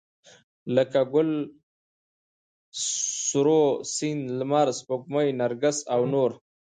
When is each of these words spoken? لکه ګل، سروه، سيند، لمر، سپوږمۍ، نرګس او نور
لکه 0.75 1.01
ګل، 1.13 1.31
سروه، 3.29 3.67
سيند، 3.95 4.23
لمر، 4.39 4.67
سپوږمۍ، 4.79 5.27
نرګس 5.39 5.77
او 5.93 6.01
نور 6.13 6.31